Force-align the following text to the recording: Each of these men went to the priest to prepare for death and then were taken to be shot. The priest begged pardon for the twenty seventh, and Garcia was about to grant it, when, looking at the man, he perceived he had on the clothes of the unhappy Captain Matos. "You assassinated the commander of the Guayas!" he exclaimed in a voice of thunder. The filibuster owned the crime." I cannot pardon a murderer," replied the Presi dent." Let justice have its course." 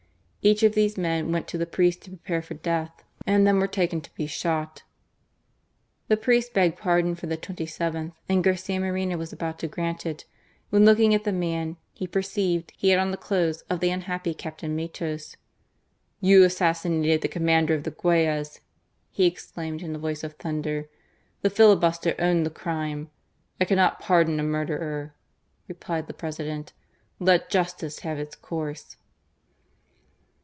Each 0.43 0.63
of 0.63 0.73
these 0.73 0.97
men 0.97 1.31
went 1.31 1.47
to 1.49 1.59
the 1.59 1.67
priest 1.67 2.01
to 2.01 2.09
prepare 2.09 2.41
for 2.41 2.55
death 2.55 3.03
and 3.27 3.45
then 3.45 3.59
were 3.59 3.67
taken 3.67 4.01
to 4.01 4.11
be 4.15 4.25
shot. 4.25 4.81
The 6.07 6.17
priest 6.17 6.51
begged 6.51 6.79
pardon 6.79 7.13
for 7.13 7.27
the 7.27 7.37
twenty 7.37 7.67
seventh, 7.67 8.15
and 8.27 8.43
Garcia 8.43 8.79
was 9.19 9.31
about 9.31 9.59
to 9.59 9.67
grant 9.67 10.03
it, 10.03 10.25
when, 10.71 10.83
looking 10.83 11.13
at 11.13 11.25
the 11.25 11.31
man, 11.31 11.77
he 11.93 12.07
perceived 12.07 12.73
he 12.75 12.89
had 12.89 12.97
on 12.97 13.11
the 13.11 13.17
clothes 13.17 13.61
of 13.69 13.81
the 13.81 13.91
unhappy 13.91 14.33
Captain 14.33 14.75
Matos. 14.75 15.37
"You 16.21 16.43
assassinated 16.43 17.21
the 17.21 17.27
commander 17.27 17.75
of 17.75 17.83
the 17.83 17.91
Guayas!" 17.91 18.61
he 19.11 19.27
exclaimed 19.27 19.83
in 19.83 19.95
a 19.95 19.99
voice 19.99 20.23
of 20.23 20.33
thunder. 20.37 20.89
The 21.43 21.51
filibuster 21.51 22.15
owned 22.17 22.47
the 22.47 22.49
crime." 22.49 23.11
I 23.61 23.65
cannot 23.65 23.99
pardon 23.99 24.39
a 24.39 24.43
murderer," 24.43 25.13
replied 25.67 26.07
the 26.07 26.13
Presi 26.15 26.45
dent." 26.45 26.73
Let 27.19 27.51
justice 27.51 27.99
have 27.99 28.17
its 28.17 28.35
course." 28.35 28.97